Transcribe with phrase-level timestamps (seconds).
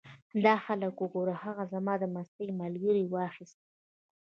[0.45, 1.35] دا خلک وګوره!
[1.43, 3.59] هغه زما د مستۍ ملګری یې واخیست.